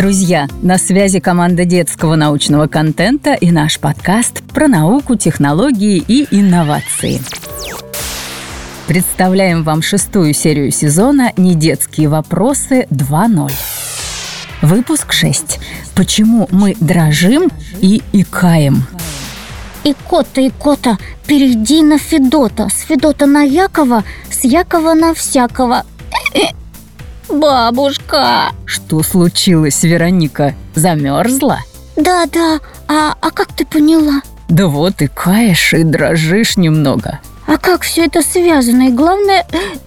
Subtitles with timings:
[0.00, 7.20] Друзья, на связи команда детского научного контента и наш подкаст про науку, технологии и инновации.
[8.86, 13.52] Представляем вам шестую серию сезона «Недетские вопросы 2.0».
[14.62, 15.60] Выпуск 6.
[15.94, 17.50] Почему мы дрожим
[17.82, 18.84] и икаем?
[19.84, 25.84] Икота, Икота, перейди на Федота, с Федота на Якова, с Якова на всякого.
[27.30, 28.50] Бабушка!
[28.64, 30.54] Что случилось, Вероника?
[30.74, 31.60] Замерзла?
[31.96, 34.22] Да, да, а, а как ты поняла?
[34.48, 37.20] Да вот и каешь, и дрожишь немного.
[37.46, 38.88] А как все это связано?
[38.88, 39.46] И главное,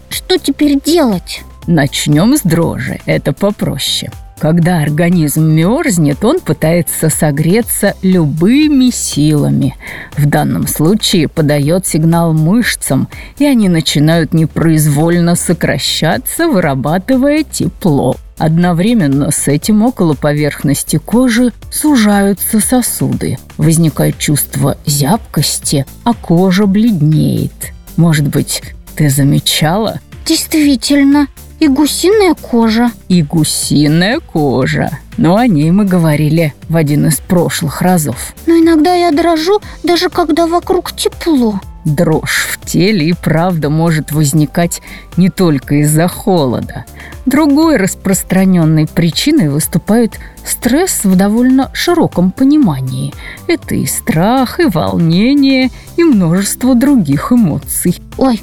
[0.09, 1.41] что теперь делать?
[1.67, 4.11] Начнем с дрожи, это попроще.
[4.39, 9.75] Когда организм мерзнет, он пытается согреться любыми силами.
[10.17, 18.17] В данном случае подает сигнал мышцам, и они начинают непроизвольно сокращаться, вырабатывая тепло.
[18.37, 23.37] Одновременно с этим около поверхности кожи сужаются сосуды.
[23.57, 27.73] Возникает чувство зябкости, а кожа бледнеет.
[27.95, 28.61] Может быть,
[28.95, 29.99] ты замечала?
[30.25, 31.27] Действительно,
[31.59, 32.91] и гусиная кожа.
[33.07, 34.99] И гусиная кожа.
[35.17, 38.33] Но о ней мы говорили в один из прошлых разов.
[38.45, 41.59] Но иногда я дрожу, даже когда вокруг тепло.
[41.85, 44.81] Дрожь в теле и правда может возникать
[45.17, 46.85] не только из-за холода.
[47.25, 53.13] Другой распространенной причиной выступает стресс в довольно широком понимании.
[53.47, 58.01] Это и страх, и волнение, и множество других эмоций.
[58.17, 58.41] Ой,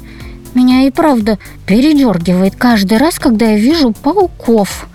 [0.55, 4.87] меня и правда передергивает каждый раз, когда я вижу пауков.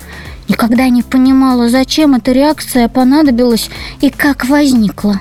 [0.49, 3.69] Никогда не понимала, зачем эта реакция понадобилась
[4.01, 5.21] и как возникла.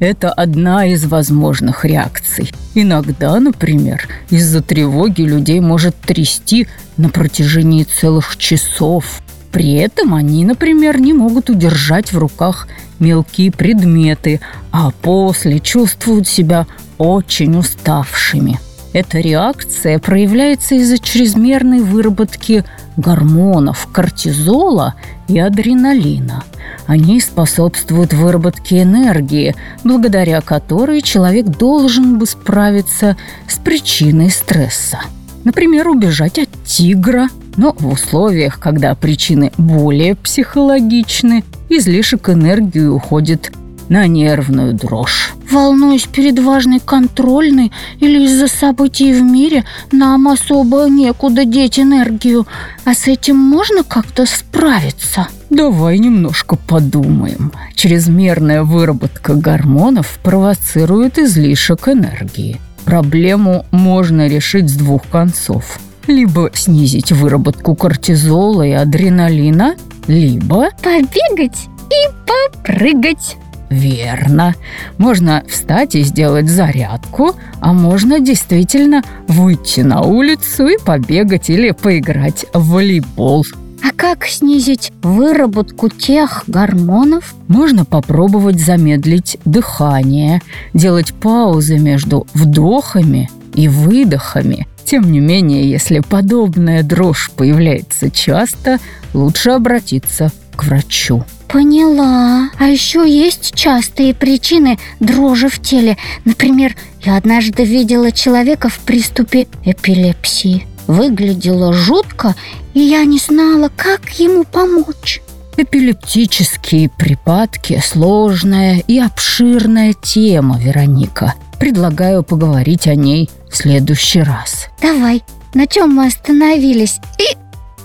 [0.00, 2.52] Это одна из возможных реакций.
[2.74, 9.22] Иногда, например, из-за тревоги людей может трясти на протяжении целых часов.
[9.52, 12.66] При этом они, например, не могут удержать в руках
[12.98, 14.40] мелкие предметы,
[14.72, 16.66] а после чувствуют себя
[16.98, 18.58] очень уставшими.
[18.94, 22.64] Эта реакция проявляется из-за чрезмерной выработки
[22.96, 24.94] гормонов кортизола
[25.26, 26.44] и адреналина.
[26.86, 33.16] Они способствуют выработке энергии, благодаря которой человек должен бы справиться
[33.48, 35.00] с причиной стресса.
[35.42, 43.50] Например, убежать от тигра, но в условиях, когда причины более психологичны, излишек энергии уходит
[43.88, 45.34] на нервную дрожь.
[45.50, 52.46] Волнуюсь перед важной контрольной или из-за событий в мире, нам особо некуда деть энергию.
[52.84, 55.28] А с этим можно как-то справиться?
[55.50, 57.52] Давай немножко подумаем.
[57.74, 62.60] Чрезмерная выработка гормонов провоцирует излишек энергии.
[62.84, 65.78] Проблему можно решить с двух концов.
[66.06, 70.68] Либо снизить выработку кортизола и адреналина, либо...
[70.82, 73.36] Побегать и попрыгать.
[73.70, 74.54] Верно.
[74.98, 82.46] Можно встать и сделать зарядку, а можно действительно выйти на улицу и побегать или поиграть
[82.52, 83.44] в волейбол.
[83.82, 87.34] А как снизить выработку тех гормонов?
[87.48, 90.40] Можно попробовать замедлить дыхание,
[90.72, 94.66] делать паузы между вдохами и выдохами.
[94.84, 98.78] Тем не менее, если подобная дрожь появляется часто,
[99.12, 101.24] лучше обратиться к врачу.
[101.54, 102.50] Поняла.
[102.58, 105.96] А еще есть частые причины дрожи в теле.
[106.24, 110.66] Например, я однажды видела человека в приступе эпилепсии.
[110.88, 112.34] Выглядело жутко,
[112.74, 115.22] и я не знала, как ему помочь.
[115.56, 121.34] Эпилептические припадки– сложная и обширная тема, Вероника.
[121.60, 124.66] Предлагаю поговорить о ней в следующий раз.
[124.82, 125.22] Давай,
[125.54, 126.98] на чем мы остановились?
[127.20, 127.36] И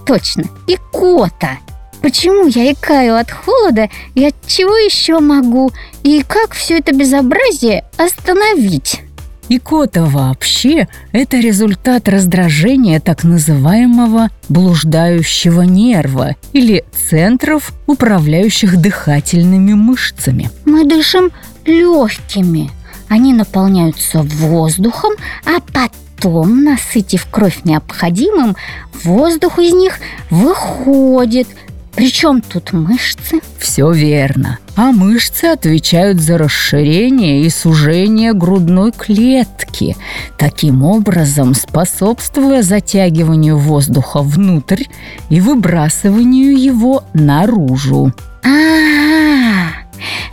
[0.07, 1.59] точно, икота.
[2.02, 5.72] Почему я икаю от холода и от чего еще могу?
[6.04, 9.02] И как все это безобразие остановить?
[9.50, 20.52] Икота вообще– это результат раздражения так называемого блуждающего нерва или центров, управляющих дыхательными мышцами.
[20.66, 21.31] Мы дышим
[21.66, 22.69] легкими.
[23.10, 25.13] Они наполняются воздухом,
[25.45, 28.56] а потом, насытив кровь необходимым,
[29.04, 29.98] воздух из них
[30.30, 31.48] выходит–
[32.00, 33.42] причем тут мышцы?
[33.57, 34.57] Все верно.
[34.78, 39.98] А мышцы отвечают за расширение и сужение грудной клетки,
[40.38, 44.84] таким образом способствуя затягиванию воздуха внутрь
[45.30, 48.13] и выбрасыванию его наружу.
[48.45, 49.84] А-а-а!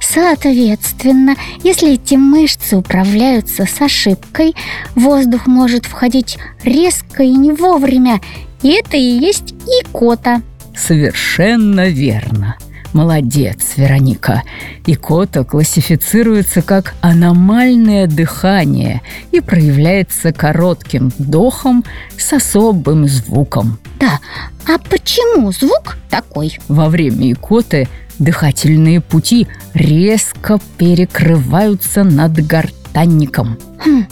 [0.00, 1.34] Соответственно,
[1.64, 4.54] если эти мышцы управляются с ошибкой,
[4.94, 8.20] воздух может входить резко и не вовремя,
[8.62, 10.42] и это и есть икота.
[10.76, 12.56] Совершенно верно.
[12.92, 14.42] Молодец, Вероника.
[14.86, 19.02] Икота классифицируется как аномальное дыхание
[19.32, 21.84] и проявляется коротким вдохом
[22.16, 23.78] с особым звуком.
[24.00, 24.20] Да,
[24.66, 26.58] а почему звук такой?
[26.68, 27.88] Во время икоты
[28.18, 33.58] дыхательные пути резко перекрываются над гортанником.
[33.84, 34.06] Хм,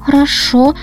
[0.00, 0.74] хорошо.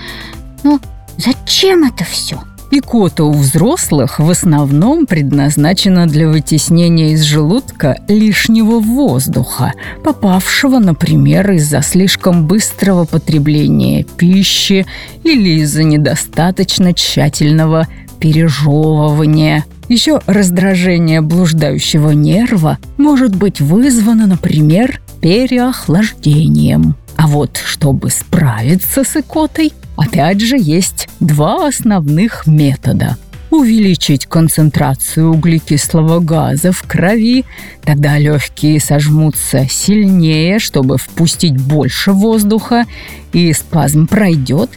[0.62, 0.80] Но
[1.18, 2.40] зачем это все?
[2.76, 11.82] Икота у взрослых в основном предназначена для вытеснения из желудка лишнего воздуха, попавшего, например, из-за
[11.82, 14.86] слишком быстрого потребления пищи
[15.22, 17.86] или из-за недостаточно тщательного
[18.18, 19.64] пережевывания.
[19.88, 26.96] Еще раздражение блуждающего нерва может быть вызвано, например, переохлаждением.
[27.14, 33.16] А вот чтобы справиться с икотой, опять же есть два основных метода.
[33.50, 37.44] Увеличить концентрацию углекислого газа в крови,
[37.84, 42.84] тогда легкие сожмутся сильнее, чтобы впустить больше воздуха,
[43.32, 44.70] и спазм пройдет,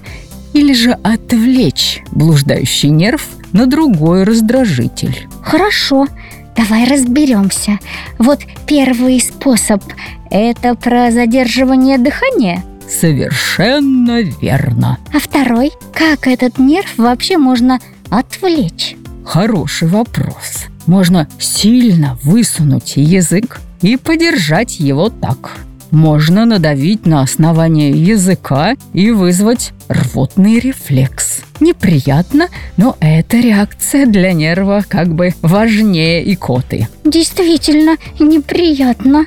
[0.53, 5.27] или же отвлечь блуждающий нерв на другой раздражитель.
[5.41, 6.07] Хорошо,
[6.55, 7.79] давай разберемся.
[8.19, 9.83] Вот первый способ–
[10.29, 12.63] это про задерживание дыхания.
[12.89, 14.97] Совершенно верно.
[15.13, 17.79] А второй– как этот нерв вообще можно
[18.09, 18.95] отвлечь?
[19.25, 20.65] Хороший вопрос.
[20.85, 25.57] Можно сильно высунуть язык и подержать его так.
[25.91, 31.41] Можно надавить на основание языка и вызвать рвотный рефлекс.
[31.59, 32.47] Неприятно,
[32.77, 36.87] но эта реакция для нерва как бы важнее икоты.
[37.03, 39.25] Действительно неприятно.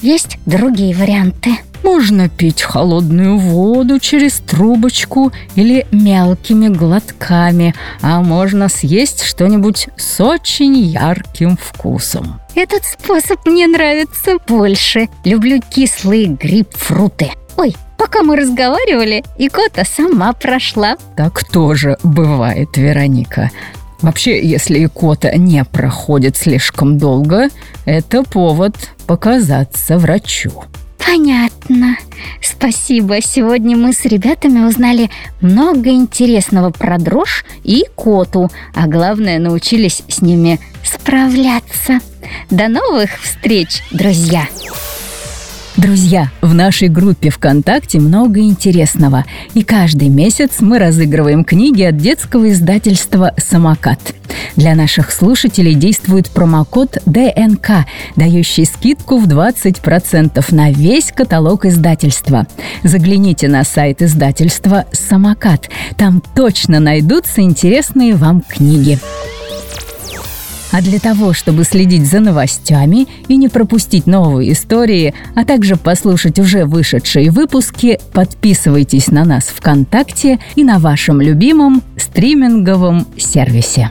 [0.00, 1.50] Есть другие варианты.
[1.82, 10.76] Можно пить холодную воду через трубочку или мелкими глотками, а можно съесть что-нибудь с очень
[10.76, 12.40] ярким вкусом.
[12.54, 15.08] Этот способ мне нравится больше.
[15.24, 17.32] Люблю кислые грейпфруты.
[17.56, 20.96] Ой, пока мы разговаривали, икота сама прошла.
[21.16, 23.50] Так тоже бывает, Вероника.
[24.02, 27.48] Вообще, если икота не проходит слишком долго,
[27.86, 28.74] это повод
[29.06, 30.64] показаться врачу.
[31.16, 31.96] Понятно.
[32.42, 33.22] Спасибо.
[33.22, 35.08] Сегодня мы с ребятами узнали
[35.40, 42.00] много интересного про дрожь и коту, а главное научились с ними справляться.
[42.50, 44.46] До новых встреч, друзья!
[45.76, 52.50] Друзья, в нашей группе ВКонтакте много интересного, и каждый месяц мы разыгрываем книги от детского
[52.50, 54.14] издательства «Самокат».
[54.56, 57.84] Для наших слушателей действует промокод ДНК,
[58.16, 62.46] дающий скидку в 20% на весь каталог издательства.
[62.82, 65.68] Загляните на сайт издательства «Самокат».
[65.98, 68.98] Там точно найдутся интересные вам книги.
[70.72, 76.38] А для того, чтобы следить за новостями и не пропустить новые истории, а также послушать
[76.38, 83.90] уже вышедшие выпуски, подписывайтесь на нас ВКонтакте и на вашем любимом стриминговом сервисе.